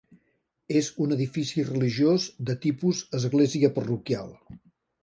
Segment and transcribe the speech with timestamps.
[0.79, 4.35] És un edifici religiós de tipus església parroquial.